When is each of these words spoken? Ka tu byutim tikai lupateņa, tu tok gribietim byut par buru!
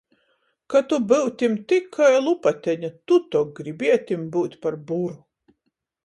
Ka 0.73 0.79
tu 0.91 0.97
byutim 1.09 1.57
tikai 1.73 2.07
lupateņa, 2.27 2.89
tu 3.11 3.19
tok 3.35 3.51
gribietim 3.59 4.23
byut 4.37 4.55
par 4.65 4.79
buru! 4.89 5.13